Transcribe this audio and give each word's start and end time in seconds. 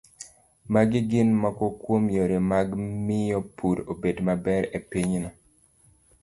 Magi 0.71 0.99
gin 1.09 1.29
moko 1.41 1.65
kuom 1.81 2.03
yore 2.15 2.37
mag 2.51 2.67
miyo 3.05 3.39
pur 3.57 3.77
obed 3.91 4.17
maber 4.27 4.63
e 4.77 4.79
pinyno 4.91 5.29